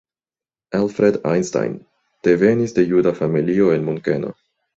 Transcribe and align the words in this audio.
Alfred 0.77 1.27
Einstein 1.33 1.75
devenis 2.29 2.73
de 2.79 2.87
juda 2.93 3.13
familio 3.21 3.71
el 3.77 3.83
Munkeno. 3.93 4.35